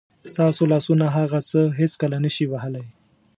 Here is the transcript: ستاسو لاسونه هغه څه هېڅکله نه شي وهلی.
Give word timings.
ستاسو 0.31 0.61
لاسونه 0.71 1.05
هغه 1.17 1.39
څه 1.49 1.59
هېڅکله 1.79 2.17
نه 2.25 2.29
شي 2.35 2.45
وهلی. 2.49 2.85